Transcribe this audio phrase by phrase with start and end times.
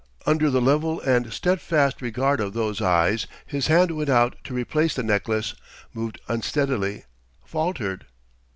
[0.25, 4.95] Under the level and steadfast regard of those eyes his hand went out to replace
[4.95, 5.53] the necklace,
[5.93, 7.05] moved unsteadily,
[7.45, 8.07] faltered....